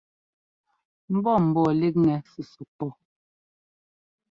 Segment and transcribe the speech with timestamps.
[1.15, 2.87] Mbɔ́ mbɔɔ líkŋɛ súsúk pɔ.